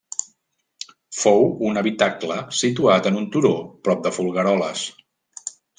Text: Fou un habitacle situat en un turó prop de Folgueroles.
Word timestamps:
Fou 1.17 1.45
un 1.69 1.77
habitacle 1.83 2.39
situat 2.63 3.11
en 3.13 3.21
un 3.23 3.31
turó 3.37 3.55
prop 3.89 4.05
de 4.09 4.19
Folgueroles. 4.19 4.89